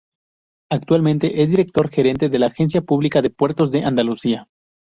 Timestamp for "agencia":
2.47-2.81